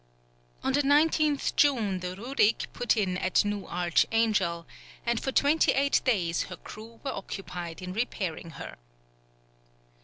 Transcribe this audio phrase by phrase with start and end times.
[0.63, 4.65] On the 19th June the Rurik put in at New Archangel,
[5.05, 8.77] and for twenty eight days her crew were occupied in repairing her.